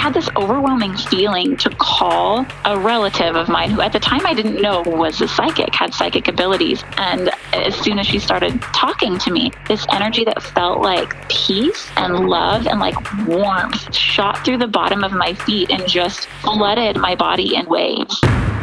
had 0.00 0.14
this 0.14 0.30
overwhelming 0.34 0.96
feeling 0.96 1.58
to 1.58 1.68
call 1.68 2.46
a 2.64 2.78
relative 2.78 3.36
of 3.36 3.50
mine 3.50 3.70
who 3.70 3.82
at 3.82 3.92
the 3.92 4.00
time 4.00 4.24
I 4.24 4.32
didn't 4.32 4.62
know 4.62 4.82
was 4.86 5.20
a 5.20 5.28
psychic, 5.28 5.74
had 5.74 5.92
psychic 5.92 6.26
abilities. 6.26 6.82
And 6.96 7.28
as 7.52 7.74
soon 7.74 7.98
as 7.98 8.06
she 8.06 8.18
started 8.18 8.62
talking 8.62 9.18
to 9.18 9.30
me, 9.30 9.52
this 9.68 9.86
energy 9.92 10.24
that 10.24 10.42
felt 10.42 10.80
like 10.80 11.28
peace 11.28 11.86
and 11.98 12.30
love 12.30 12.66
and 12.66 12.80
like 12.80 12.96
warmth 13.26 13.94
shot 13.94 14.42
through 14.42 14.56
the 14.56 14.66
bottom 14.66 15.04
of 15.04 15.12
my 15.12 15.34
feet 15.34 15.70
and 15.70 15.86
just 15.86 16.28
flooded 16.40 16.96
my 16.96 17.14
body 17.14 17.54
in 17.54 17.66
waves. 17.66 18.18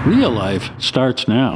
Real 0.07 0.31
life 0.31 0.71
starts 0.79 1.27
now. 1.27 1.55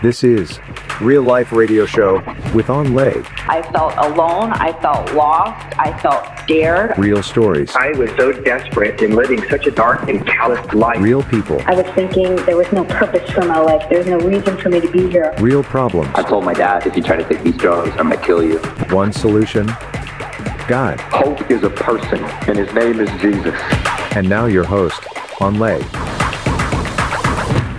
This 0.00 0.22
is 0.22 0.60
Real 1.00 1.22
Life 1.22 1.50
Radio 1.50 1.86
Show 1.86 2.20
with 2.56 2.70
Anh 2.70 2.94
Le. 2.94 3.22
I 3.48 3.60
felt 3.70 3.94
alone. 3.98 4.50
I 4.52 4.72
felt 4.80 5.12
lost. 5.12 5.78
I 5.78 5.96
felt 6.00 6.26
scared. 6.38 6.98
Real 6.98 7.22
stories. 7.22 7.70
I 7.76 7.90
was 7.90 8.10
so 8.16 8.32
desperate 8.32 9.02
in 9.02 9.14
living 9.14 9.46
such 9.50 9.66
a 9.66 9.70
dark 9.70 10.08
and 10.08 10.26
callous 10.26 10.72
life. 10.72 10.98
Real 10.98 11.22
people. 11.22 11.62
I 11.66 11.74
was 11.74 11.86
thinking 11.94 12.34
there 12.46 12.56
was 12.56 12.72
no 12.72 12.84
purpose 12.86 13.30
for 13.30 13.44
my 13.44 13.58
life. 13.58 13.86
There's 13.90 14.06
no 14.06 14.18
reason 14.18 14.56
for 14.56 14.70
me 14.70 14.80
to 14.80 14.90
be 14.90 15.08
here. 15.10 15.34
Real 15.38 15.62
problems. 15.62 16.08
I 16.14 16.22
told 16.22 16.44
my 16.44 16.54
dad, 16.54 16.86
if 16.86 16.96
you 16.96 17.02
try 17.02 17.16
to 17.16 17.28
take 17.28 17.42
these 17.42 17.56
drugs, 17.56 17.90
I'm 17.98 18.08
going 18.08 18.18
to 18.18 18.26
kill 18.26 18.42
you. 18.42 18.58
One 18.88 19.12
solution 19.12 19.66
God. 20.66 20.98
Hope 21.12 21.48
is 21.50 21.62
a 21.62 21.70
person, 21.70 22.24
and 22.48 22.58
his 22.58 22.72
name 22.72 22.98
is 23.00 23.08
Jesus. 23.20 23.54
And 24.16 24.28
now 24.28 24.46
your 24.46 24.64
host, 24.64 25.00
Anh 25.40 25.60
Le. 25.60 25.78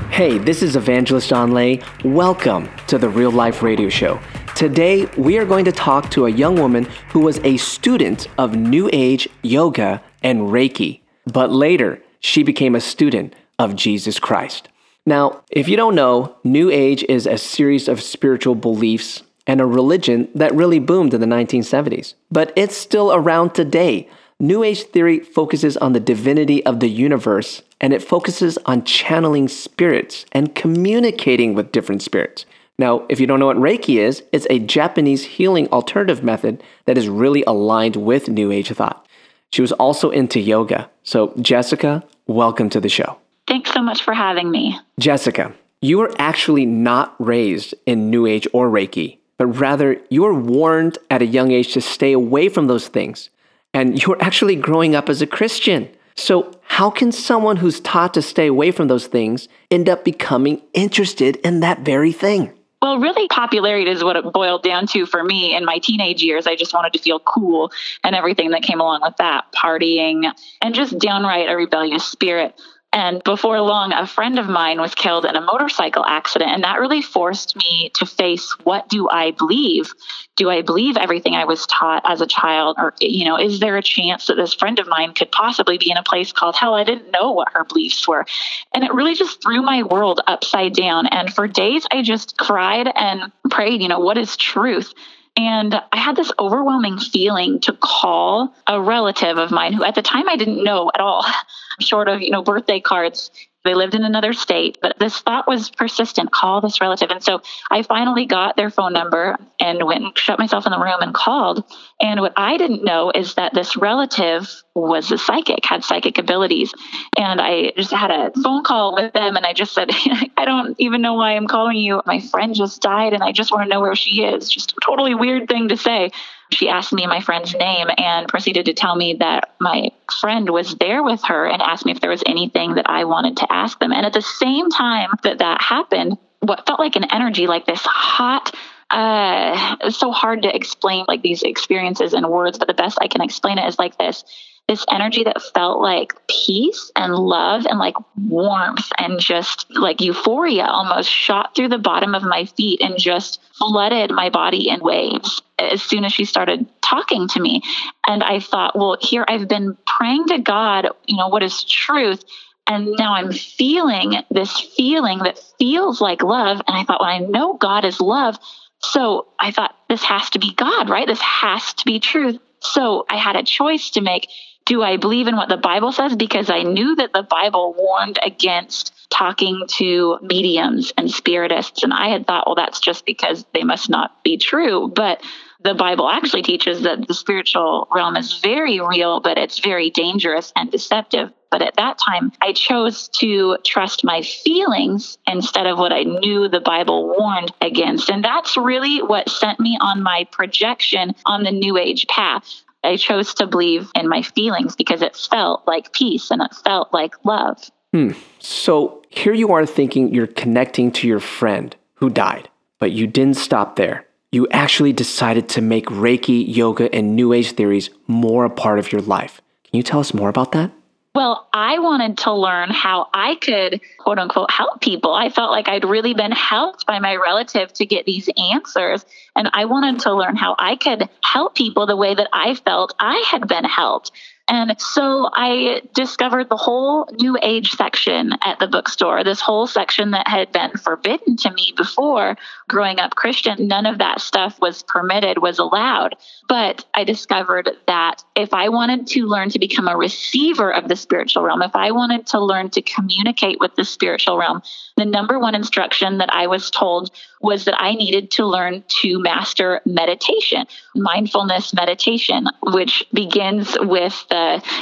Hey, 0.09 0.37
this 0.37 0.61
is 0.61 0.75
Evangelist 0.75 1.27
John 1.27 1.51
Lay. 1.51 1.81
Welcome 2.05 2.69
to 2.87 2.97
the 2.97 3.09
Real 3.09 3.31
Life 3.31 3.61
Radio 3.61 3.89
Show. 3.89 4.19
Today, 4.57 5.05
we 5.15 5.37
are 5.37 5.45
going 5.45 5.65
to 5.65 5.71
talk 5.71 6.09
to 6.09 6.25
a 6.25 6.31
young 6.31 6.55
woman 6.55 6.85
who 7.09 7.19
was 7.19 7.37
a 7.43 7.57
student 7.57 8.27
of 8.39 8.55
New 8.55 8.89
Age 8.91 9.29
yoga 9.43 10.01
and 10.23 10.49
Reiki, 10.49 11.01
but 11.31 11.51
later 11.51 12.01
she 12.21 12.41
became 12.41 12.73
a 12.73 12.81
student 12.81 13.35
of 13.59 13.75
Jesus 13.75 14.17
Christ. 14.17 14.67
Now, 15.05 15.43
if 15.51 15.69
you 15.69 15.77
don't 15.77 15.93
know, 15.93 16.37
New 16.43 16.71
Age 16.71 17.05
is 17.07 17.27
a 17.27 17.37
series 17.37 17.87
of 17.87 18.01
spiritual 18.01 18.55
beliefs 18.55 19.21
and 19.45 19.61
a 19.61 19.65
religion 19.67 20.27
that 20.33 20.55
really 20.55 20.79
boomed 20.79 21.13
in 21.13 21.21
the 21.21 21.27
1970s, 21.27 22.15
but 22.31 22.51
it's 22.55 22.75
still 22.75 23.13
around 23.13 23.53
today. 23.53 24.09
New 24.39 24.63
Age 24.63 24.81
theory 24.85 25.19
focuses 25.19 25.77
on 25.77 25.93
the 25.93 25.99
divinity 25.99 26.65
of 26.65 26.79
the 26.79 26.89
universe 26.89 27.61
and 27.79 27.93
it 27.93 28.01
focuses 28.01 28.57
on 28.65 28.83
channeling 28.85 29.47
spirits 29.47 30.25
and 30.31 30.55
communicating 30.55 31.53
with 31.53 31.71
different 31.71 32.01
spirits. 32.01 32.47
Now, 32.79 33.05
if 33.09 33.19
you 33.19 33.25
don't 33.25 33.39
know 33.39 33.47
what 33.47 33.57
Reiki 33.57 33.97
is, 33.97 34.23
it's 34.31 34.45
a 34.51 34.59
Japanese 34.59 35.23
healing 35.23 35.67
alternative 35.69 36.23
method 36.23 36.61
that 36.85 36.97
is 36.97 37.09
really 37.09 37.43
aligned 37.47 37.95
with 37.95 38.29
New 38.29 38.51
Age 38.51 38.69
thought. 38.69 39.07
She 39.51 39.61
was 39.61 39.71
also 39.73 40.11
into 40.11 40.39
yoga. 40.39 40.89
So, 41.01 41.33
Jessica, 41.41 42.03
welcome 42.27 42.69
to 42.69 42.79
the 42.79 42.89
show. 42.89 43.17
Thanks 43.47 43.73
so 43.73 43.81
much 43.81 44.03
for 44.03 44.13
having 44.13 44.51
me. 44.51 44.79
Jessica, 44.99 45.53
you 45.81 45.97
were 45.97 46.13
actually 46.19 46.67
not 46.67 47.15
raised 47.17 47.73
in 47.87 48.11
New 48.11 48.27
Age 48.27 48.47
or 48.53 48.69
Reiki, 48.69 49.17
but 49.37 49.47
rather 49.47 49.99
you 50.09 50.21
were 50.21 50.33
warned 50.33 50.99
at 51.09 51.23
a 51.23 51.25
young 51.25 51.51
age 51.51 51.73
to 51.73 51.81
stay 51.81 52.13
away 52.13 52.47
from 52.47 52.67
those 52.67 52.87
things. 52.89 53.31
And 53.73 53.99
you 53.99 54.09
were 54.09 54.21
actually 54.21 54.55
growing 54.55 54.95
up 54.95 55.09
as 55.09 55.21
a 55.21 55.27
Christian. 55.27 55.89
So, 56.15 56.51
how 56.63 56.89
can 56.91 57.11
someone 57.11 57.57
who's 57.57 57.79
taught 57.79 58.13
to 58.15 58.21
stay 58.21 58.47
away 58.47 58.71
from 58.71 58.87
those 58.87 59.07
things 59.07 59.47
end 59.71 59.89
up 59.89 60.03
becoming 60.03 60.61
interested 60.73 61.37
in 61.37 61.61
that 61.61 61.79
very 61.79 62.11
thing? 62.11 62.53
Well, 62.81 62.99
really, 62.99 63.27
popularity 63.27 63.89
is 63.89 64.03
what 64.03 64.17
it 64.17 64.31
boiled 64.31 64.61
down 64.61 64.85
to 64.87 65.07
for 65.07 65.23
me 65.23 65.55
in 65.55 65.65
my 65.65 65.79
teenage 65.79 66.21
years. 66.21 66.45
I 66.45 66.55
just 66.55 66.73
wanted 66.73 66.93
to 66.93 66.99
feel 66.99 67.19
cool 67.19 67.71
and 68.03 68.15
everything 68.15 68.51
that 68.51 68.61
came 68.61 68.79
along 68.79 69.01
with 69.01 69.17
that 69.17 69.51
partying 69.51 70.31
and 70.61 70.75
just 70.75 70.97
downright 70.99 71.49
a 71.49 71.55
rebellious 71.55 72.05
spirit. 72.05 72.59
And 72.97 73.23
before 73.23 73.61
long, 73.61 73.93
a 73.93 74.07
friend 74.07 74.39
of 74.39 74.49
mine 74.49 74.81
was 74.81 74.95
killed 74.95 75.23
in 75.23 75.35
a 75.35 75.41
motorcycle 75.41 76.03
accident. 76.03 76.49
And 76.49 76.63
that 76.63 76.79
really 76.79 77.03
forced 77.03 77.55
me 77.55 77.91
to 77.93 78.07
face 78.07 78.51
what 78.63 78.89
do 78.89 79.07
I 79.07 79.29
believe? 79.29 79.93
Do 80.35 80.49
I 80.49 80.63
believe 80.63 80.97
everything 80.97 81.35
I 81.35 81.45
was 81.45 81.67
taught 81.67 82.01
as 82.09 82.21
a 82.21 82.25
child? 82.25 82.75
Or, 82.79 82.95
you 82.99 83.23
know, 83.23 83.37
is 83.37 83.59
there 83.59 83.77
a 83.77 83.83
chance 83.83 84.25
that 84.25 84.37
this 84.37 84.55
friend 84.55 84.79
of 84.79 84.87
mine 84.87 85.13
could 85.13 85.31
possibly 85.31 85.77
be 85.77 85.91
in 85.91 85.97
a 85.97 86.01
place 86.01 86.31
called 86.31 86.55
hell? 86.55 86.73
I 86.73 86.83
didn't 86.83 87.11
know 87.11 87.31
what 87.33 87.53
her 87.53 87.65
beliefs 87.65 88.07
were. 88.07 88.25
And 88.73 88.83
it 88.83 88.91
really 88.91 89.13
just 89.13 89.43
threw 89.43 89.61
my 89.61 89.83
world 89.83 90.21
upside 90.25 90.73
down. 90.73 91.05
And 91.05 91.31
for 91.31 91.47
days, 91.47 91.85
I 91.91 92.01
just 92.01 92.39
cried 92.39 92.91
and 92.95 93.31
prayed, 93.51 93.83
you 93.83 93.89
know, 93.89 93.99
what 93.99 94.17
is 94.17 94.35
truth? 94.35 94.91
And 95.37 95.75
I 95.91 95.97
had 95.97 96.15
this 96.15 96.31
overwhelming 96.39 96.97
feeling 96.97 97.59
to 97.61 97.73
call 97.73 98.55
a 98.65 98.81
relative 98.81 99.37
of 99.37 99.51
mine 99.51 99.71
who 99.71 99.83
at 99.83 99.93
the 99.93 100.01
time 100.01 100.27
I 100.27 100.35
didn't 100.35 100.63
know 100.63 100.89
at 100.93 100.99
all, 100.99 101.23
short 101.79 102.07
of, 102.07 102.21
you 102.21 102.31
know, 102.31 102.41
birthday 102.41 102.79
cards 102.79 103.29
they 103.67 103.75
lived 103.75 103.95
in 103.95 104.03
another 104.03 104.33
state, 104.33 104.77
but 104.81 104.97
this 104.97 105.19
thought 105.19 105.47
was 105.47 105.69
persistent 105.69 106.31
call 106.31 106.61
this 106.61 106.79
relative. 106.79 107.09
And 107.11 107.21
so 107.21 107.41
I 107.69 107.83
finally 107.83 108.25
got 108.25 108.55
their 108.55 108.69
phone 108.69 108.93
number 108.93 109.37
and 109.59 109.83
went 109.85 110.03
and 110.03 110.17
shut 110.17 110.39
myself 110.39 110.65
in 110.65 110.71
the 110.71 110.79
room 110.79 111.01
and 111.01 111.13
called. 111.13 111.63
And 111.99 112.21
what 112.21 112.33
I 112.37 112.57
didn't 112.57 112.83
know 112.83 113.11
is 113.13 113.35
that 113.35 113.53
this 113.53 113.75
relative 113.75 114.49
was 114.73 115.11
a 115.11 115.17
psychic, 115.17 115.65
had 115.65 115.83
psychic 115.83 116.17
abilities. 116.17 116.73
And 117.17 117.41
I 117.41 117.73
just 117.75 117.91
had 117.91 118.09
a 118.09 118.31
phone 118.41 118.63
call 118.63 118.95
with 118.95 119.11
them 119.13 119.35
and 119.35 119.45
I 119.45 119.53
just 119.53 119.73
said, 119.73 119.89
I 120.37 120.45
don't 120.45 120.75
even 120.79 121.01
know 121.01 121.15
why 121.15 121.35
I'm 121.35 121.47
calling 121.47 121.77
you. 121.77 122.01
My 122.05 122.21
friend 122.21 122.55
just 122.55 122.81
died 122.81 123.13
and 123.13 123.23
I 123.23 123.33
just 123.33 123.51
want 123.51 123.63
to 123.65 123.69
know 123.69 123.81
where 123.81 123.95
she 123.95 124.23
is. 124.23 124.49
Just 124.49 124.71
a 124.71 124.75
totally 124.85 125.13
weird 125.13 125.49
thing 125.49 125.67
to 125.69 125.77
say. 125.77 126.11
She 126.51 126.69
asked 126.69 126.93
me 126.93 127.05
my 127.07 127.19
friend's 127.19 127.53
name 127.53 127.87
and 127.97 128.27
proceeded 128.27 128.65
to 128.65 128.73
tell 128.73 128.95
me 128.95 129.15
that 129.19 129.53
my 129.59 129.91
friend 130.21 130.49
was 130.49 130.75
there 130.75 131.03
with 131.03 131.23
her 131.25 131.45
and 131.45 131.61
asked 131.61 131.85
me 131.85 131.91
if 131.91 131.99
there 131.99 132.09
was 132.09 132.23
anything 132.25 132.75
that 132.75 132.89
I 132.89 133.03
wanted 133.03 133.37
to 133.37 133.51
ask 133.51 133.79
them. 133.79 133.91
And 133.91 134.05
at 134.05 134.13
the 134.13 134.21
same 134.21 134.69
time 134.69 135.09
that 135.23 135.39
that 135.39 135.61
happened, 135.61 136.17
what 136.39 136.65
felt 136.65 136.79
like 136.79 136.95
an 136.95 137.11
energy, 137.11 137.47
like 137.47 137.65
this 137.65 137.81
hot, 137.81 138.55
uh, 138.89 139.75
it's 139.81 139.97
so 139.97 140.11
hard 140.11 140.43
to 140.43 140.55
explain 140.55 141.05
like 141.07 141.21
these 141.21 141.43
experiences 141.43 142.13
in 142.13 142.27
words, 142.29 142.57
but 142.57 142.67
the 142.67 142.73
best 142.73 142.97
I 143.01 143.07
can 143.07 143.21
explain 143.21 143.57
it 143.57 143.67
is 143.67 143.77
like 143.77 143.97
this 143.97 144.23
this 144.67 144.85
energy 144.91 145.23
that 145.23 145.41
felt 145.53 145.79
like 145.79 146.13
peace 146.27 146.91
and 146.95 147.15
love 147.15 147.65
and 147.65 147.79
like 147.79 147.95
warmth 148.17 148.91
and 148.97 149.19
just 149.19 149.65
like 149.69 150.01
euphoria 150.01 150.65
almost 150.65 151.09
shot 151.09 151.55
through 151.55 151.69
the 151.69 151.77
bottom 151.77 152.13
of 152.13 152.23
my 152.23 152.43
feet 152.43 152.81
and 152.81 152.97
just 152.97 153.41
flooded 153.57 154.11
my 154.11 154.29
body 154.29 154.67
in 154.67 154.81
waves 154.81 155.41
as 155.57 155.81
soon 155.81 156.03
as 156.03 156.11
she 156.11 156.25
started 156.25 156.67
talking 156.81 157.27
to 157.29 157.39
me. 157.39 157.61
And 158.07 158.21
I 158.23 158.41
thought, 158.41 158.77
well, 158.77 158.97
here 158.99 159.23
I've 159.27 159.47
been 159.47 159.77
praying 159.85 160.27
to 160.27 160.39
God, 160.39 160.89
you 161.05 161.15
know, 161.15 161.29
what 161.29 161.43
is 161.43 161.63
truth? 161.63 162.23
And 162.67 162.87
now 162.97 163.13
I'm 163.13 163.31
feeling 163.31 164.15
this 164.29 164.59
feeling 164.75 165.19
that 165.19 165.39
feels 165.57 166.01
like 166.01 166.21
love. 166.21 166.61
And 166.67 166.75
I 166.75 166.83
thought, 166.83 166.99
well, 166.99 167.09
I 167.09 167.19
know 167.19 167.53
God 167.53 167.85
is 167.85 168.01
love. 168.01 168.37
So 168.79 169.27
I 169.39 169.51
thought, 169.51 169.75
this 169.89 170.03
has 170.03 170.29
to 170.31 170.39
be 170.39 170.53
God, 170.53 170.89
right? 170.89 171.07
This 171.07 171.21
has 171.21 171.73
to 171.75 171.85
be 171.85 172.01
truth. 172.01 172.39
So 172.59 173.05
I 173.09 173.15
had 173.15 173.37
a 173.37 173.43
choice 173.43 173.91
to 173.91 174.01
make 174.01 174.27
do 174.67 174.83
I 174.83 174.97
believe 174.97 175.27
in 175.27 175.37
what 175.37 175.49
the 175.49 175.57
Bible 175.57 175.91
says? 175.91 176.15
Because 176.15 176.49
I 176.49 176.61
knew 176.61 176.95
that 176.97 177.13
the 177.13 177.23
Bible 177.23 177.73
warned 177.77 178.19
against 178.23 178.93
talking 179.09 179.63
to 179.77 180.19
mediums 180.21 180.91
and 180.97 181.09
spiritists. 181.09 181.83
And 181.83 181.93
I 181.93 182.09
had 182.09 182.27
thought, 182.27 182.45
well, 182.45 182.55
that's 182.55 182.81
just 182.81 183.05
because 183.05 183.45
they 183.53 183.63
must 183.63 183.89
not 183.89 184.21
be 184.23 184.37
true. 184.37 184.91
But 184.93 185.23
the 185.63 185.73
Bible 185.73 186.09
actually 186.09 186.41
teaches 186.41 186.81
that 186.81 187.07
the 187.07 187.13
spiritual 187.13 187.87
realm 187.93 188.17
is 188.17 188.39
very 188.39 188.81
real, 188.81 189.21
but 189.21 189.37
it's 189.37 189.59
very 189.59 189.89
dangerous 189.89 190.51
and 190.55 190.69
deceptive. 190.69 191.31
But 191.49 191.61
at 191.61 191.77
that 191.77 191.97
time, 191.97 192.33
I 192.41 192.51
chose 192.51 193.07
to 193.19 193.57
trust 193.63 194.03
my 194.03 194.21
feelings 194.21 195.17
instead 195.25 195.65
of 195.65 195.79
what 195.79 195.93
I 195.93 196.03
knew 196.03 196.49
the 196.49 196.59
Bible 196.59 197.07
warned 197.17 197.53
against. 197.61 198.09
And 198.09 198.21
that's 198.21 198.57
really 198.57 199.01
what 199.01 199.29
sent 199.29 199.61
me 199.61 199.77
on 199.79 200.03
my 200.03 200.27
projection 200.29 201.15
on 201.25 201.43
the 201.43 201.51
New 201.51 201.77
Age 201.77 202.05
path. 202.07 202.63
I 202.83 202.97
chose 202.97 203.33
to 203.35 203.47
believe 203.47 203.89
in 203.95 204.07
my 204.07 204.21
feelings 204.21 204.75
because 204.75 205.01
it 205.01 205.15
felt 205.15 205.67
like 205.67 205.93
peace 205.93 206.31
and 206.31 206.41
it 206.41 206.53
felt 206.63 206.93
like 206.93 207.13
love. 207.25 207.69
Hmm. 207.93 208.11
So 208.39 209.03
here 209.09 209.33
you 209.33 209.51
are 209.53 209.65
thinking 209.65 210.13
you're 210.13 210.27
connecting 210.27 210.91
to 210.93 211.07
your 211.07 211.19
friend 211.19 211.75
who 211.95 212.09
died, 212.09 212.49
but 212.79 212.91
you 212.91 213.07
didn't 213.07 213.37
stop 213.37 213.75
there. 213.75 214.05
You 214.31 214.47
actually 214.51 214.93
decided 214.93 215.49
to 215.49 215.61
make 215.61 215.87
Reiki, 215.87 216.43
yoga, 216.47 216.93
and 216.93 217.15
New 217.15 217.33
Age 217.33 217.53
theories 217.53 217.89
more 218.07 218.45
a 218.45 218.49
part 218.49 218.77
of 218.77 218.91
your 218.91 219.01
life. 219.01 219.41
Can 219.63 219.77
you 219.77 219.83
tell 219.83 219.99
us 219.99 220.13
more 220.13 220.29
about 220.29 220.51
that? 220.51 220.71
Well, 221.17 221.47
I 221.51 221.79
wanted 221.79 222.19
to 222.19 222.31
learn 222.31 222.69
how 222.69 223.07
I 223.11 223.33
could, 223.41 223.81
quote 223.97 224.19
unquote, 224.19 224.51
help 224.51 224.81
people. 224.81 225.15
I 225.15 225.29
felt 225.29 225.49
like 225.49 225.67
I'd 225.67 225.83
really 225.83 226.13
been 226.13 226.31
helped 226.31 226.85
by 226.85 226.99
my 226.99 227.15
relative 227.15 227.73
to 227.73 227.87
get 227.87 228.05
these 228.05 228.29
answers. 228.37 229.03
And 229.35 229.49
I 229.51 229.65
wanted 229.65 230.01
to 230.01 230.13
learn 230.13 230.35
how 230.35 230.55
I 230.59 230.75
could 230.75 231.09
help 231.23 231.55
people 231.55 231.87
the 231.87 231.95
way 231.95 232.13
that 232.13 232.29
I 232.31 232.53
felt 232.53 232.93
I 232.99 233.23
had 233.31 233.47
been 233.47 233.63
helped. 233.63 234.11
And 234.49 234.79
so 234.79 235.29
I 235.33 235.81
discovered 235.93 236.47
the 236.47 236.55
whole 236.55 237.09
New 237.19 237.37
Age 237.41 237.71
section 237.71 238.31
at 238.45 238.59
the 238.59 238.67
bookstore, 238.67 239.23
this 239.23 239.41
whole 239.41 239.67
section 239.67 240.11
that 240.11 240.27
had 240.27 240.53
been 240.53 240.71
forbidden 240.71 241.35
to 241.37 241.51
me 241.51 241.73
before 241.75 242.37
growing 242.69 242.99
up 242.99 243.15
Christian. 243.15 243.67
None 243.67 243.85
of 243.85 243.97
that 243.97 244.21
stuff 244.21 244.59
was 244.61 244.83
permitted, 244.83 245.39
was 245.39 245.59
allowed. 245.59 246.15
But 246.47 246.85
I 246.93 247.03
discovered 247.03 247.71
that 247.87 248.23
if 248.35 248.53
I 248.53 248.69
wanted 248.69 249.07
to 249.07 249.25
learn 249.25 249.49
to 249.49 249.59
become 249.59 249.87
a 249.87 249.97
receiver 249.97 250.73
of 250.73 250.87
the 250.87 250.95
spiritual 250.95 251.43
realm, 251.43 251.61
if 251.61 251.75
I 251.75 251.91
wanted 251.91 252.27
to 252.27 252.39
learn 252.39 252.69
to 252.69 252.81
communicate 252.81 253.59
with 253.59 253.75
the 253.75 253.83
spiritual 253.83 254.37
realm, 254.37 254.61
the 254.95 255.05
number 255.05 255.39
one 255.39 255.55
instruction 255.55 256.19
that 256.19 256.33
I 256.33 256.47
was 256.47 256.71
told 256.71 257.11
was 257.41 257.65
that 257.65 257.79
I 257.79 257.93
needed 257.93 258.31
to 258.31 258.45
learn 258.45 258.83
to 259.01 259.19
master 259.19 259.81
meditation, 259.85 260.65
mindfulness 260.95 261.73
meditation, 261.73 262.47
which 262.63 263.05
begins 263.13 263.77
with 263.81 264.25
the 264.29 264.36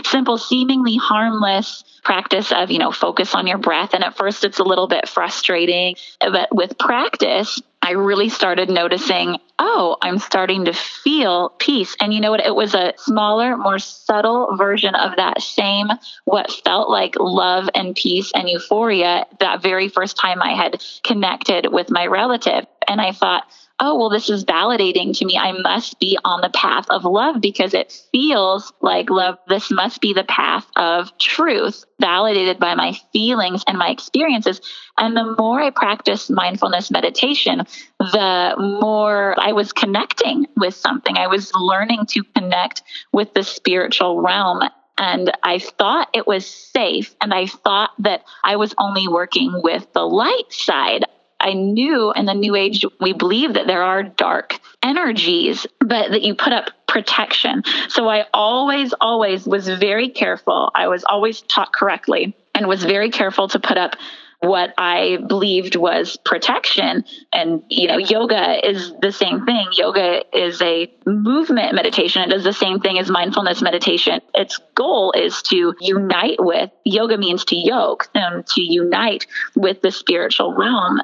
simple, 0.05 0.37
seemingly 0.37 0.97
harmless 0.97 1.83
practice 2.03 2.51
of, 2.51 2.71
you 2.71 2.77
know, 2.77 2.91
focus 2.91 3.33
on 3.33 3.47
your 3.47 3.57
breath. 3.57 3.93
And 3.93 4.03
at 4.03 4.15
first 4.15 4.43
it's 4.43 4.59
a 4.59 4.63
little 4.63 4.87
bit 4.87 5.09
frustrating, 5.09 5.95
but 6.21 6.53
with 6.53 6.77
practice, 6.77 7.59
I 7.81 7.91
really 7.91 8.29
started 8.29 8.69
noticing, 8.69 9.37
oh, 9.59 9.97
I'm 10.01 10.17
starting 10.17 10.65
to 10.65 10.73
feel 10.73 11.49
peace. 11.49 11.95
And 11.99 12.11
you 12.13 12.19
know 12.19 12.31
what? 12.31 12.43
It 12.43 12.55
was 12.55 12.73
a 12.73 12.93
smaller, 12.97 13.57
more 13.57 13.77
subtle 13.77 14.55
version 14.57 14.95
of 14.95 15.17
that 15.17 15.41
same, 15.41 15.89
what 16.23 16.51
felt 16.51 16.89
like 16.89 17.15
love 17.19 17.69
and 17.75 17.95
peace 17.95 18.31
and 18.33 18.49
euphoria 18.49 19.27
that 19.39 19.61
very 19.61 19.87
first 19.87 20.17
time 20.17 20.41
I 20.41 20.53
had 20.53 20.83
connected 21.03 21.71
with 21.71 21.91
my 21.91 22.07
relative. 22.07 22.65
And 22.87 22.99
I 22.99 23.11
thought, 23.11 23.43
oh, 23.79 23.97
well, 23.97 24.09
this 24.09 24.29
is 24.29 24.45
validating 24.45 25.17
to 25.17 25.25
me. 25.25 25.37
I 25.37 25.51
must 25.51 25.99
be 25.99 26.17
on 26.23 26.41
the 26.41 26.49
path 26.49 26.85
of 26.89 27.03
love 27.03 27.41
because 27.41 27.73
it 27.73 27.91
feels 28.11 28.71
like 28.81 29.09
love. 29.09 29.37
This 29.47 29.69
must 29.69 29.99
be 30.01 30.13
the 30.13 30.23
path 30.23 30.65
of 30.75 31.17
truth, 31.17 31.83
validated 31.99 32.59
by 32.59 32.75
my 32.75 32.93
feelings 33.11 33.63
and 33.67 33.77
my 33.77 33.89
experiences. 33.89 34.61
And 34.97 35.15
the 35.15 35.35
more 35.37 35.61
I 35.61 35.71
practiced 35.71 36.31
mindfulness 36.31 36.89
meditation, 36.89 37.63
the 37.99 38.55
more 38.81 39.35
I 39.37 39.51
was 39.51 39.73
connecting 39.73 40.47
with 40.55 40.75
something. 40.75 41.17
I 41.17 41.27
was 41.27 41.51
learning 41.53 42.05
to 42.11 42.23
connect 42.35 42.81
with 43.11 43.33
the 43.33 43.43
spiritual 43.43 44.21
realm 44.21 44.61
and 44.97 45.31
I 45.43 45.59
thought 45.59 46.09
it 46.13 46.25
was 46.25 46.47
safe 46.47 47.15
and 47.19 47.33
I 47.33 47.47
thought 47.47 47.91
that 47.99 48.23
I 48.43 48.55
was 48.55 48.73
only 48.77 49.09
working 49.09 49.61
with 49.61 49.91
the 49.93 50.07
light 50.07 50.51
side 50.51 51.03
I 51.45 51.53
knew 51.53 52.11
in 52.11 52.25
the 52.25 52.33
new 52.33 52.55
age, 52.55 52.83
we 52.99 53.13
believe 53.13 53.53
that 53.53 53.67
there 53.67 53.83
are 53.83 54.01
dark 54.01 54.59
energies, 54.81 55.67
but 55.79 56.09
that 56.09 56.23
you 56.23 56.33
put 56.33 56.53
up 56.53 56.71
protection. 56.87 57.61
So 57.87 58.09
I 58.09 58.25
always, 58.33 58.95
always 58.99 59.45
was 59.45 59.67
very 59.67 60.09
careful. 60.09 60.71
I 60.73 60.87
was 60.87 61.03
always 61.03 61.41
taught 61.41 61.71
correctly 61.71 62.35
and 62.55 62.67
was 62.67 62.83
very 62.83 63.11
careful 63.11 63.47
to 63.49 63.59
put 63.59 63.77
up 63.77 63.95
what 64.39 64.73
I 64.77 65.17
believed 65.27 65.75
was 65.75 66.17
protection. 66.17 67.05
And, 67.31 67.63
you 67.69 67.87
know, 67.89 67.97
yoga 67.97 68.67
is 68.67 68.93
the 69.01 69.11
same 69.11 69.45
thing. 69.45 69.67
Yoga 69.73 70.23
is 70.37 70.61
a 70.63 70.91
movement 71.05 71.75
meditation. 71.75 72.23
It 72.23 72.29
does 72.29 72.43
the 72.43 72.53
same 72.53 72.79
thing 72.79 72.97
as 72.97 73.09
mindfulness 73.09 73.61
meditation. 73.61 74.19
Its 74.33 74.59
goal 74.73 75.11
is 75.11 75.43
to 75.43 75.75
unite 75.79 76.37
with, 76.39 76.71
yoga 76.83 77.17
means 77.17 77.45
to 77.45 77.55
yoke, 77.55 78.09
and 78.15 78.45
to 78.47 78.61
unite 78.61 79.27
with 79.55 79.81
the 79.81 79.91
spiritual 79.91 80.53
realm. 80.53 81.01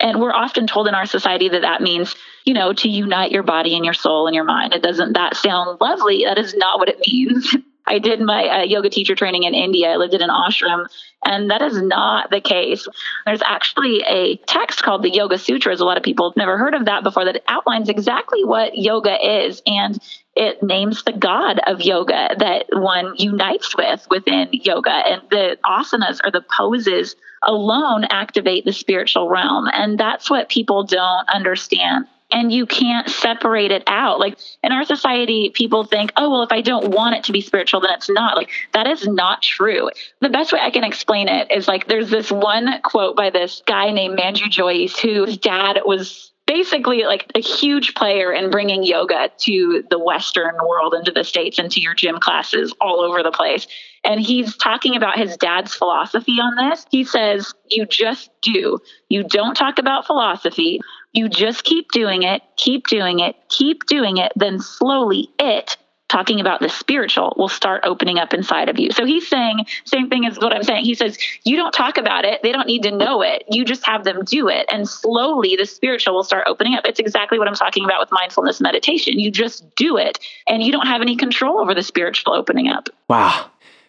And 0.00 0.20
we're 0.20 0.32
often 0.32 0.66
told 0.66 0.88
in 0.88 0.94
our 0.94 1.06
society 1.06 1.48
that 1.48 1.62
that 1.62 1.82
means, 1.82 2.14
you 2.44 2.54
know, 2.54 2.72
to 2.72 2.88
unite 2.88 3.32
your 3.32 3.42
body 3.42 3.74
and 3.74 3.84
your 3.84 3.94
soul 3.94 4.26
and 4.26 4.34
your 4.34 4.44
mind. 4.44 4.74
It 4.74 4.82
doesn't 4.82 5.14
that 5.14 5.36
sound 5.36 5.80
lovely? 5.80 6.24
That 6.24 6.38
is 6.38 6.54
not 6.54 6.78
what 6.78 6.88
it 6.88 7.00
means. 7.06 7.54
I 7.88 7.98
did 7.98 8.20
my 8.20 8.46
uh, 8.48 8.62
yoga 8.62 8.90
teacher 8.90 9.14
training 9.14 9.44
in 9.44 9.54
India. 9.54 9.90
I 9.90 9.96
lived 9.96 10.14
in 10.14 10.22
an 10.22 10.30
ashram, 10.30 10.86
and 11.24 11.50
that 11.50 11.62
is 11.62 11.80
not 11.80 12.30
the 12.30 12.40
case. 12.40 12.86
There's 13.24 13.42
actually 13.42 14.02
a 14.06 14.36
text 14.46 14.82
called 14.82 15.02
the 15.02 15.10
Yoga 15.10 15.38
Sutras. 15.38 15.80
A 15.80 15.84
lot 15.84 15.96
of 15.96 16.02
people 16.02 16.30
have 16.30 16.36
never 16.36 16.58
heard 16.58 16.74
of 16.74 16.84
that 16.84 17.02
before, 17.02 17.24
that 17.24 17.42
outlines 17.48 17.88
exactly 17.88 18.44
what 18.44 18.76
yoga 18.76 19.46
is. 19.46 19.62
And 19.66 19.98
it 20.36 20.62
names 20.62 21.02
the 21.02 21.12
god 21.12 21.60
of 21.66 21.80
yoga 21.80 22.36
that 22.38 22.66
one 22.72 23.14
unites 23.16 23.76
with 23.76 24.06
within 24.10 24.48
yoga. 24.52 24.90
And 24.90 25.22
the 25.30 25.58
asanas 25.64 26.20
or 26.24 26.30
the 26.30 26.44
poses 26.56 27.16
alone 27.42 28.04
activate 28.04 28.64
the 28.64 28.72
spiritual 28.72 29.28
realm. 29.28 29.66
And 29.72 29.98
that's 29.98 30.30
what 30.30 30.48
people 30.48 30.84
don't 30.84 31.28
understand. 31.28 32.06
And 32.30 32.52
you 32.52 32.66
can't 32.66 33.08
separate 33.08 33.70
it 33.70 33.82
out. 33.86 34.20
Like 34.20 34.38
in 34.62 34.70
our 34.70 34.84
society, 34.84 35.50
people 35.54 35.84
think, 35.84 36.12
oh, 36.16 36.30
well, 36.30 36.42
if 36.42 36.52
I 36.52 36.60
don't 36.60 36.90
want 36.90 37.16
it 37.16 37.24
to 37.24 37.32
be 37.32 37.40
spiritual, 37.40 37.80
then 37.80 37.90
it's 37.94 38.10
not. 38.10 38.36
Like 38.36 38.50
that 38.74 38.86
is 38.86 39.06
not 39.06 39.40
true. 39.42 39.88
The 40.20 40.28
best 40.28 40.52
way 40.52 40.60
I 40.60 40.70
can 40.70 40.84
explain 40.84 41.28
it 41.28 41.50
is 41.50 41.66
like 41.66 41.88
there's 41.88 42.10
this 42.10 42.30
one 42.30 42.80
quote 42.82 43.16
by 43.16 43.30
this 43.30 43.62
guy 43.66 43.90
named 43.92 44.18
Manju 44.18 44.50
Jois, 44.50 44.98
whose 45.00 45.38
dad 45.38 45.80
was 45.86 46.32
basically 46.48 47.02
like 47.04 47.30
a 47.34 47.40
huge 47.40 47.94
player 47.94 48.32
in 48.32 48.50
bringing 48.50 48.82
yoga 48.82 49.30
to 49.36 49.84
the 49.90 49.98
Western 49.98 50.56
world, 50.66 50.94
into 50.94 51.12
the 51.12 51.22
States, 51.22 51.58
into 51.58 51.78
your 51.80 51.94
gym 51.94 52.18
classes 52.18 52.74
all 52.80 53.00
over 53.00 53.22
the 53.22 53.30
place. 53.30 53.66
And 54.02 54.18
he's 54.18 54.56
talking 54.56 54.96
about 54.96 55.18
his 55.18 55.36
dad's 55.36 55.74
philosophy 55.74 56.32
on 56.40 56.56
this. 56.56 56.86
He 56.90 57.04
says, 57.04 57.52
You 57.70 57.84
just 57.84 58.30
do. 58.40 58.78
You 59.10 59.24
don't 59.24 59.54
talk 59.54 59.78
about 59.78 60.06
philosophy. 60.06 60.80
You 61.18 61.28
just 61.28 61.64
keep 61.64 61.90
doing 61.90 62.22
it, 62.22 62.42
keep 62.56 62.86
doing 62.86 63.18
it, 63.18 63.34
keep 63.48 63.86
doing 63.86 64.18
it. 64.18 64.30
Then 64.36 64.60
slowly 64.60 65.28
it 65.36 65.76
talking 66.08 66.38
about 66.38 66.60
the 66.60 66.68
spiritual 66.68 67.34
will 67.36 67.48
start 67.48 67.82
opening 67.84 68.20
up 68.20 68.32
inside 68.32 68.68
of 68.68 68.78
you. 68.78 68.92
So 68.92 69.04
he's 69.04 69.26
saying 69.26 69.66
same 69.84 70.08
thing 70.08 70.26
as 70.26 70.38
what 70.38 70.54
I'm 70.54 70.62
saying. 70.62 70.84
He 70.84 70.94
says 70.94 71.18
you 71.42 71.56
don't 71.56 71.72
talk 71.72 71.98
about 71.98 72.24
it, 72.24 72.40
they 72.44 72.52
don't 72.52 72.68
need 72.68 72.84
to 72.84 72.92
know 72.92 73.22
it. 73.22 73.42
You 73.50 73.64
just 73.64 73.84
have 73.84 74.04
them 74.04 74.24
do 74.24 74.48
it 74.48 74.66
and 74.70 74.88
slowly 74.88 75.56
the 75.56 75.66
spiritual 75.66 76.14
will 76.14 76.22
start 76.22 76.44
opening 76.46 76.74
up. 76.74 76.86
It's 76.86 77.00
exactly 77.00 77.36
what 77.40 77.48
I'm 77.48 77.54
talking 77.54 77.84
about 77.84 77.98
with 77.98 78.12
mindfulness 78.12 78.60
meditation. 78.60 79.18
You 79.18 79.32
just 79.32 79.74
do 79.74 79.96
it 79.96 80.20
and 80.46 80.62
you 80.62 80.70
don't 80.70 80.86
have 80.86 81.02
any 81.02 81.16
control 81.16 81.58
over 81.58 81.74
the 81.74 81.82
spiritual 81.82 82.32
opening 82.32 82.68
up. 82.68 82.90
Wow. 83.08 83.47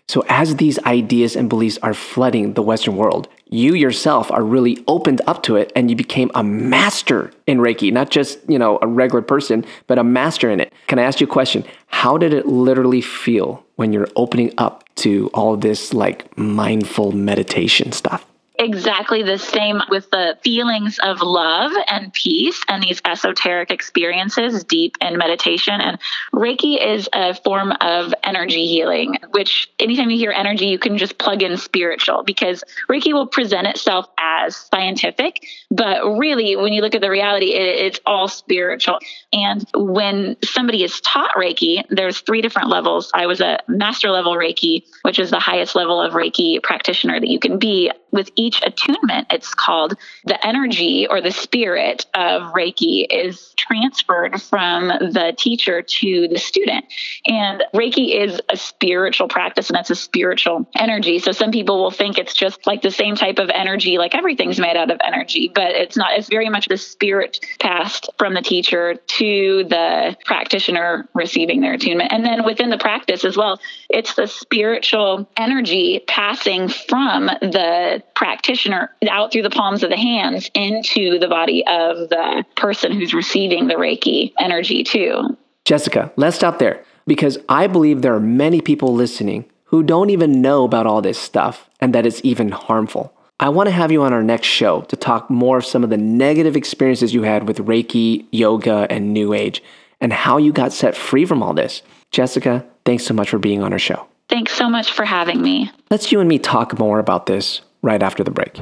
So, 0.09 0.25
as 0.27 0.55
these 0.55 0.79
ideas 0.85 1.35
and 1.35 1.47
beliefs 1.47 1.77
are 1.83 1.93
flooding 1.93 2.53
the 2.53 2.63
Western 2.63 2.95
world, 2.95 3.27
you 3.47 3.75
yourself 3.75 4.31
are 4.31 4.41
really 4.41 4.83
opened 4.87 5.21
up 5.27 5.43
to 5.43 5.55
it 5.55 5.71
and 5.75 5.87
you 5.87 5.95
became 5.95 6.31
a 6.33 6.43
master 6.43 7.31
in 7.45 7.59
Reiki, 7.59 7.93
not 7.93 8.09
just, 8.09 8.39
you 8.49 8.57
know, 8.57 8.79
a 8.81 8.87
regular 8.87 9.21
person, 9.21 9.63
but 9.85 9.99
a 9.99 10.03
master 10.03 10.49
in 10.49 10.61
it. 10.61 10.73
Can 10.87 10.97
I 10.97 11.03
ask 11.03 11.21
you 11.21 11.27
a 11.27 11.29
question? 11.29 11.63
How 11.85 12.17
did 12.17 12.33
it 12.33 12.47
literally 12.47 13.01
feel 13.01 13.63
when 13.75 13.93
you're 13.93 14.07
opening 14.15 14.51
up 14.57 14.83
to 14.95 15.29
all 15.35 15.55
this 15.55 15.93
like 15.93 16.35
mindful 16.35 17.11
meditation 17.11 17.91
stuff? 17.91 18.25
Exactly 18.59 19.23
the 19.23 19.37
same 19.37 19.81
with 19.89 20.09
the 20.11 20.37
feelings 20.43 20.99
of 20.99 21.21
love 21.21 21.71
and 21.89 22.13
peace 22.13 22.61
and 22.67 22.83
these 22.83 23.01
esoteric 23.05 23.71
experiences 23.71 24.63
deep 24.65 24.97
in 25.01 25.17
meditation. 25.17 25.79
And 25.79 25.97
Reiki 26.33 26.85
is 26.85 27.09
a 27.13 27.33
form 27.33 27.71
of 27.81 28.13
energy 28.23 28.67
healing, 28.67 29.17
which 29.31 29.71
anytime 29.79 30.09
you 30.09 30.17
hear 30.17 30.31
energy, 30.31 30.65
you 30.65 30.77
can 30.77 30.97
just 30.97 31.17
plug 31.17 31.41
in 31.41 31.57
spiritual 31.57 32.23
because 32.23 32.63
Reiki 32.89 33.13
will 33.13 33.27
present 33.27 33.65
itself 33.67 34.07
as 34.17 34.55
scientific, 34.55 35.45
but 35.71 36.03
really, 36.17 36.55
when 36.55 36.73
you 36.73 36.81
look 36.81 36.95
at 36.95 37.01
the 37.01 37.09
reality, 37.09 37.53
it, 37.53 37.85
it's 37.85 37.99
all 38.05 38.27
spiritual. 38.27 38.99
And 39.31 39.65
when 39.73 40.35
somebody 40.43 40.83
is 40.83 40.99
taught 41.01 41.35
Reiki, 41.35 41.83
there's 41.89 42.19
three 42.21 42.41
different 42.41 42.69
levels. 42.69 43.11
I 43.13 43.27
was 43.27 43.39
a 43.39 43.59
master 43.67 44.09
level 44.09 44.33
Reiki, 44.33 44.83
which 45.03 45.19
is 45.19 45.29
the 45.29 45.39
highest 45.39 45.75
level 45.75 46.01
of 46.01 46.13
Reiki 46.13 46.61
practitioner 46.61 47.19
that 47.19 47.29
you 47.29 47.39
can 47.39 47.57
be. 47.57 47.91
With 48.11 48.31
each 48.35 48.48
attunement, 48.63 49.27
it's 49.31 49.53
called 49.53 49.95
the 50.25 50.45
energy 50.45 51.07
or 51.09 51.21
the 51.21 51.31
spirit 51.31 52.05
of 52.13 52.53
Reiki 52.53 53.05
is 53.09 53.53
transferred 53.57 54.41
from 54.41 54.87
the 54.87 55.33
teacher 55.37 55.81
to 55.81 56.27
the 56.27 56.37
student. 56.37 56.85
And 57.25 57.63
Reiki 57.73 58.19
is 58.19 58.41
a 58.49 58.57
spiritual 58.57 59.27
practice 59.27 59.69
and 59.69 59.77
it's 59.77 59.89
a 59.89 59.95
spiritual 59.95 60.67
energy. 60.75 61.19
So 61.19 61.31
some 61.31 61.51
people 61.51 61.79
will 61.81 61.91
think 61.91 62.17
it's 62.17 62.33
just 62.33 62.65
like 62.65 62.81
the 62.81 62.91
same 62.91 63.15
type 63.15 63.39
of 63.39 63.49
energy, 63.49 63.97
like 63.97 64.15
everything's 64.15 64.59
made 64.59 64.77
out 64.77 64.91
of 64.91 64.99
energy, 65.03 65.51
but 65.53 65.71
it's 65.71 65.97
not. 65.97 66.17
It's 66.17 66.29
very 66.29 66.49
much 66.49 66.67
the 66.67 66.77
spirit 66.77 67.39
passed 67.59 68.09
from 68.17 68.33
the 68.33 68.41
teacher 68.41 68.95
to 68.95 69.63
the 69.69 70.17
practitioner 70.25 71.07
receiving 71.13 71.61
their 71.61 71.73
attunement. 71.73 72.11
And 72.11 72.25
then 72.25 72.43
within 72.43 72.69
the 72.69 72.77
practice 72.77 73.23
as 73.25 73.37
well, 73.37 73.59
it's 73.89 74.15
the 74.15 74.27
spiritual 74.27 75.29
energy 75.37 76.03
passing 76.07 76.67
from 76.69 77.25
the 77.27 78.03
practice 78.15 78.38
practitioner 78.39 78.89
out 79.09 79.31
through 79.31 79.41
the 79.41 79.49
palms 79.49 79.83
of 79.83 79.89
the 79.89 79.97
hands 79.97 80.49
into 80.53 81.19
the 81.19 81.27
body 81.27 81.65
of 81.67 82.09
the 82.09 82.45
person 82.55 82.91
who's 82.91 83.13
receiving 83.13 83.67
the 83.67 83.73
Reiki 83.73 84.31
energy 84.39 84.83
too. 84.83 85.37
Jessica, 85.65 86.11
let's 86.15 86.37
stop 86.37 86.57
there 86.57 86.83
because 87.05 87.37
I 87.49 87.67
believe 87.67 88.01
there 88.01 88.15
are 88.15 88.19
many 88.19 88.61
people 88.61 88.93
listening 88.93 89.45
who 89.65 89.83
don't 89.83 90.09
even 90.09 90.41
know 90.41 90.63
about 90.63 90.87
all 90.87 91.01
this 91.01 91.19
stuff 91.19 91.69
and 91.81 91.93
that 91.93 92.05
it's 92.05 92.21
even 92.23 92.49
harmful. 92.51 93.13
I 93.41 93.49
want 93.49 93.67
to 93.67 93.71
have 93.71 93.91
you 93.91 94.03
on 94.03 94.13
our 94.13 94.23
next 94.23 94.47
show 94.47 94.81
to 94.83 94.95
talk 94.95 95.29
more 95.29 95.57
of 95.57 95.65
some 95.65 95.83
of 95.83 95.89
the 95.89 95.97
negative 95.97 96.55
experiences 96.55 97.13
you 97.13 97.23
had 97.23 97.47
with 97.47 97.57
Reiki, 97.57 98.25
yoga, 98.31 98.87
and 98.89 99.13
New 99.13 99.33
Age 99.33 99.61
and 99.99 100.13
how 100.13 100.37
you 100.37 100.53
got 100.53 100.71
set 100.71 100.95
free 100.95 101.25
from 101.25 101.43
all 101.43 101.53
this. 101.53 101.81
Jessica, 102.11 102.65
thanks 102.85 103.03
so 103.03 103.13
much 103.13 103.29
for 103.29 103.37
being 103.37 103.61
on 103.61 103.73
our 103.73 103.79
show. 103.79 104.07
Thanks 104.29 104.53
so 104.53 104.69
much 104.69 104.93
for 104.93 105.03
having 105.03 105.41
me. 105.41 105.71
Let's 105.91 106.11
you 106.11 106.21
and 106.21 106.29
me 106.29 106.39
talk 106.39 106.79
more 106.79 106.99
about 106.99 107.25
this 107.25 107.61
right 107.81 108.01
after 108.03 108.23
the 108.23 108.31
break. 108.31 108.59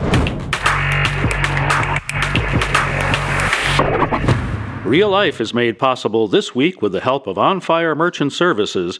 Real 4.85 5.09
Life 5.09 5.41
is 5.41 5.53
made 5.53 5.77
possible 5.77 6.29
this 6.29 6.55
week 6.55 6.81
with 6.81 6.93
the 6.93 7.01
help 7.01 7.27
of 7.27 7.37
On 7.37 7.59
Fire 7.59 7.93
Merchant 7.93 8.31
Services 8.31 8.99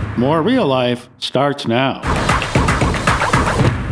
More 0.17 0.41
Real 0.41 0.67
Life 0.67 1.09
starts 1.19 1.65
now. 1.65 2.01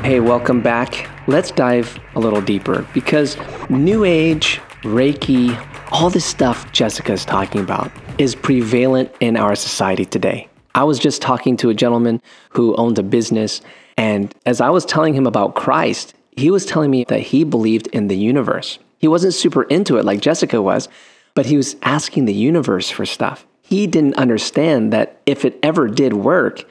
Hey, 0.03 0.19
welcome 0.19 0.61
back. 0.61 1.09
Let's 1.27 1.49
dive 1.49 1.97
a 2.15 2.19
little 2.19 2.41
deeper 2.41 2.85
because 2.93 3.37
New 3.69 4.03
Age, 4.03 4.59
Reiki, 4.83 5.55
all 5.91 6.09
this 6.09 6.25
stuff 6.25 6.69
Jessica 6.73 7.13
is 7.13 7.23
talking 7.23 7.61
about 7.61 7.89
is 8.17 8.35
prevalent 8.35 9.11
in 9.21 9.37
our 9.37 9.55
society 9.55 10.03
today. 10.03 10.49
I 10.75 10.83
was 10.83 10.99
just 10.99 11.21
talking 11.21 11.55
to 11.57 11.69
a 11.69 11.73
gentleman 11.73 12.21
who 12.49 12.75
owned 12.75 12.99
a 12.99 13.03
business, 13.03 13.61
and 13.97 14.35
as 14.45 14.59
I 14.59 14.69
was 14.71 14.85
telling 14.85 15.13
him 15.13 15.25
about 15.25 15.55
Christ, 15.55 16.13
he 16.35 16.51
was 16.51 16.65
telling 16.65 16.91
me 16.91 17.05
that 17.05 17.21
he 17.21 17.45
believed 17.45 17.87
in 17.87 18.07
the 18.07 18.17
universe. 18.17 18.77
He 18.97 19.07
wasn't 19.07 19.33
super 19.33 19.63
into 19.63 19.97
it 19.97 20.05
like 20.05 20.19
Jessica 20.19 20.61
was, 20.61 20.89
but 21.33 21.45
he 21.45 21.55
was 21.55 21.77
asking 21.81 22.25
the 22.25 22.33
universe 22.33 22.89
for 22.89 23.05
stuff. 23.05 23.45
He 23.69 23.85
didn't 23.85 24.15
understand 24.15 24.91
that 24.93 25.21
if 25.27 25.45
it 25.45 25.59
ever 25.61 25.87
did 25.87 26.13
work, 26.13 26.65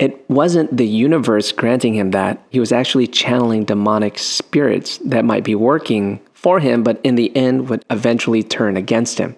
it 0.00 0.28
wasn't 0.28 0.76
the 0.76 0.86
universe 0.86 1.52
granting 1.52 1.94
him 1.94 2.10
that. 2.10 2.42
He 2.50 2.58
was 2.58 2.72
actually 2.72 3.06
channeling 3.06 3.64
demonic 3.64 4.18
spirits 4.18 4.98
that 5.04 5.24
might 5.24 5.44
be 5.44 5.54
working 5.54 6.18
for 6.34 6.58
him, 6.58 6.82
but 6.82 7.00
in 7.04 7.14
the 7.14 7.34
end 7.36 7.68
would 7.68 7.84
eventually 7.88 8.42
turn 8.42 8.76
against 8.76 9.18
him. 9.18 9.36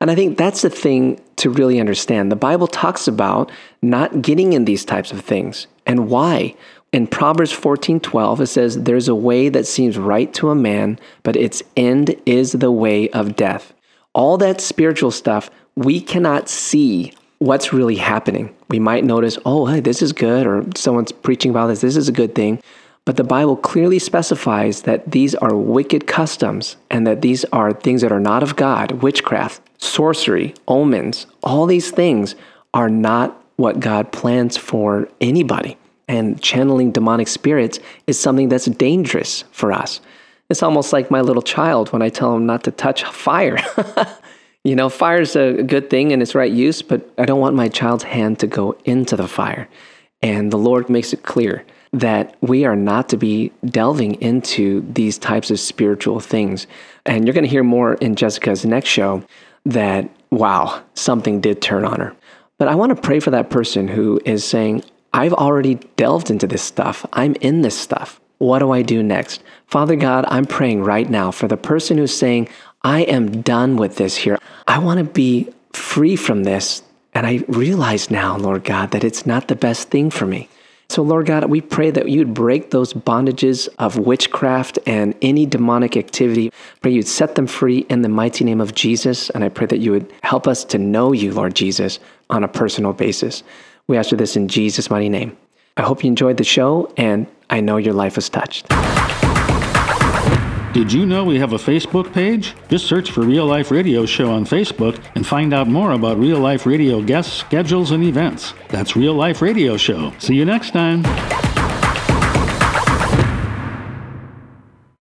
And 0.00 0.10
I 0.10 0.16
think 0.16 0.36
that's 0.36 0.62
the 0.62 0.70
thing 0.70 1.20
to 1.36 1.48
really 1.48 1.78
understand. 1.78 2.32
The 2.32 2.36
Bible 2.36 2.66
talks 2.66 3.06
about 3.06 3.52
not 3.80 4.20
getting 4.20 4.52
in 4.52 4.64
these 4.64 4.84
types 4.84 5.12
of 5.12 5.20
things 5.20 5.68
and 5.86 6.08
why. 6.08 6.56
In 6.92 7.06
Proverbs 7.06 7.52
14:12 7.52 8.40
it 8.40 8.46
says 8.48 8.82
there's 8.82 9.06
a 9.06 9.14
way 9.14 9.48
that 9.48 9.66
seems 9.68 9.96
right 9.96 10.34
to 10.34 10.50
a 10.50 10.56
man, 10.56 10.98
but 11.22 11.36
its 11.36 11.62
end 11.76 12.16
is 12.26 12.50
the 12.50 12.72
way 12.72 13.08
of 13.10 13.36
death. 13.36 13.72
All 14.18 14.36
that 14.38 14.60
spiritual 14.60 15.12
stuff, 15.12 15.48
we 15.76 16.00
cannot 16.00 16.48
see 16.48 17.12
what's 17.38 17.72
really 17.72 17.94
happening. 17.94 18.50
We 18.68 18.80
might 18.80 19.04
notice, 19.04 19.38
"Oh, 19.46 19.66
hey, 19.66 19.78
this 19.78 20.02
is 20.02 20.12
good," 20.12 20.44
or 20.44 20.64
someone's 20.74 21.12
preaching 21.12 21.52
about 21.52 21.68
this, 21.68 21.82
this 21.82 21.96
is 21.96 22.08
a 22.08 22.18
good 22.20 22.34
thing. 22.34 22.58
But 23.04 23.14
the 23.14 23.22
Bible 23.22 23.54
clearly 23.54 24.00
specifies 24.00 24.82
that 24.82 25.12
these 25.12 25.36
are 25.36 25.54
wicked 25.54 26.08
customs 26.08 26.74
and 26.90 27.06
that 27.06 27.22
these 27.22 27.44
are 27.52 27.72
things 27.72 28.00
that 28.02 28.10
are 28.10 28.18
not 28.18 28.42
of 28.42 28.56
God 28.56 29.02
witchcraft, 29.02 29.60
sorcery, 29.78 30.52
omens, 30.66 31.26
all 31.44 31.66
these 31.66 31.92
things 31.92 32.34
are 32.74 32.90
not 32.90 33.40
what 33.54 33.78
God 33.78 34.10
plans 34.10 34.56
for 34.56 35.06
anybody. 35.20 35.76
And 36.08 36.40
channeling 36.40 36.90
demonic 36.90 37.28
spirits 37.28 37.78
is 38.08 38.18
something 38.18 38.48
that's 38.48 38.66
dangerous 38.66 39.44
for 39.52 39.70
us. 39.70 40.00
It's 40.50 40.62
almost 40.62 40.92
like 40.92 41.10
my 41.10 41.20
little 41.20 41.42
child 41.42 41.92
when 41.92 42.02
I 42.02 42.08
tell 42.08 42.34
him 42.34 42.46
not 42.46 42.64
to 42.64 42.70
touch 42.70 43.04
fire. 43.04 43.58
you 44.64 44.74
know, 44.74 44.88
fire 44.88 45.20
is 45.20 45.36
a 45.36 45.62
good 45.62 45.90
thing 45.90 46.10
in 46.10 46.22
its 46.22 46.34
right 46.34 46.50
use, 46.50 46.80
but 46.80 47.08
I 47.18 47.26
don't 47.26 47.40
want 47.40 47.54
my 47.54 47.68
child's 47.68 48.04
hand 48.04 48.38
to 48.40 48.46
go 48.46 48.76
into 48.84 49.16
the 49.16 49.28
fire. 49.28 49.68
And 50.22 50.50
the 50.50 50.56
Lord 50.56 50.88
makes 50.88 51.12
it 51.12 51.22
clear 51.22 51.64
that 51.92 52.36
we 52.40 52.64
are 52.64 52.76
not 52.76 53.08
to 53.10 53.16
be 53.16 53.52
delving 53.66 54.20
into 54.20 54.84
these 54.92 55.18
types 55.18 55.50
of 55.50 55.60
spiritual 55.60 56.20
things. 56.20 56.66
And 57.06 57.26
you're 57.26 57.34
going 57.34 57.44
to 57.44 57.50
hear 57.50 57.64
more 57.64 57.94
in 57.94 58.16
Jessica's 58.16 58.64
next 58.64 58.88
show 58.88 59.22
that, 59.64 60.08
wow, 60.30 60.82
something 60.94 61.40
did 61.40 61.62
turn 61.62 61.84
on 61.84 62.00
her. 62.00 62.14
But 62.58 62.68
I 62.68 62.74
want 62.74 62.94
to 62.94 63.00
pray 63.00 63.20
for 63.20 63.30
that 63.30 63.50
person 63.50 63.86
who 63.86 64.20
is 64.24 64.44
saying, 64.44 64.82
I've 65.12 65.32
already 65.32 65.76
delved 65.96 66.30
into 66.30 66.46
this 66.46 66.62
stuff. 66.62 67.06
I'm 67.12 67.34
in 67.36 67.62
this 67.62 67.78
stuff. 67.78 68.20
What 68.38 68.60
do 68.60 68.70
I 68.70 68.82
do 68.82 69.02
next? 69.02 69.42
Father 69.66 69.96
God, 69.96 70.24
I'm 70.28 70.46
praying 70.46 70.82
right 70.82 71.08
now 71.08 71.30
for 71.30 71.48
the 71.48 71.56
person 71.56 71.98
who's 71.98 72.16
saying, 72.16 72.48
I 72.82 73.02
am 73.02 73.42
done 73.42 73.76
with 73.76 73.96
this 73.96 74.16
here. 74.16 74.38
I 74.66 74.78
want 74.78 74.98
to 74.98 75.04
be 75.04 75.48
free 75.72 76.16
from 76.16 76.44
this. 76.44 76.82
And 77.14 77.26
I 77.26 77.44
realize 77.48 78.10
now, 78.10 78.36
Lord 78.36 78.64
God, 78.64 78.92
that 78.92 79.02
it's 79.02 79.26
not 79.26 79.48
the 79.48 79.56
best 79.56 79.88
thing 79.90 80.10
for 80.10 80.26
me. 80.26 80.48
So, 80.90 81.02
Lord 81.02 81.26
God, 81.26 81.44
we 81.50 81.60
pray 81.60 81.90
that 81.90 82.08
you'd 82.08 82.32
break 82.32 82.70
those 82.70 82.94
bondages 82.94 83.68
of 83.78 83.98
witchcraft 83.98 84.78
and 84.86 85.14
any 85.20 85.44
demonic 85.44 85.96
activity. 85.96 86.50
Pray 86.80 86.92
you'd 86.92 87.08
set 87.08 87.34
them 87.34 87.46
free 87.46 87.80
in 87.90 88.00
the 88.02 88.08
mighty 88.08 88.44
name 88.44 88.60
of 88.60 88.74
Jesus. 88.74 89.28
And 89.30 89.44
I 89.44 89.50
pray 89.50 89.66
that 89.66 89.80
you 89.80 89.90
would 89.90 90.10
help 90.22 90.46
us 90.46 90.64
to 90.66 90.78
know 90.78 91.12
you, 91.12 91.32
Lord 91.32 91.54
Jesus, 91.54 91.98
on 92.30 92.42
a 92.42 92.48
personal 92.48 92.94
basis. 92.94 93.42
We 93.86 93.98
ask 93.98 94.10
for 94.10 94.16
this 94.16 94.36
in 94.36 94.48
Jesus' 94.48 94.90
mighty 94.90 95.08
name. 95.10 95.36
I 95.76 95.82
hope 95.82 96.02
you 96.02 96.08
enjoyed 96.08 96.38
the 96.38 96.44
show, 96.44 96.92
and 96.96 97.26
I 97.50 97.60
know 97.60 97.76
your 97.76 97.94
life 97.94 98.18
is 98.18 98.28
touched. 98.28 98.68
Did 100.74 100.92
you 100.92 101.06
know 101.06 101.24
we 101.24 101.38
have 101.38 101.54
a 101.54 101.56
Facebook 101.56 102.12
page? 102.12 102.54
Just 102.68 102.86
search 102.86 103.10
for 103.10 103.22
Real 103.22 103.46
Life 103.46 103.70
Radio 103.70 104.06
Show 104.06 104.30
on 104.30 104.44
Facebook 104.44 105.02
and 105.14 105.26
find 105.26 105.52
out 105.54 105.66
more 105.66 105.92
about 105.92 106.18
Real 106.18 106.38
Life 106.38 106.66
Radio 106.66 107.02
guests, 107.02 107.32
schedules, 107.32 107.90
and 107.90 108.04
events. 108.04 108.52
That's 108.68 108.94
Real 108.94 109.14
Life 109.14 109.40
Radio 109.42 109.76
Show. 109.76 110.12
See 110.18 110.34
you 110.34 110.44
next 110.44 110.72
time. 110.72 111.02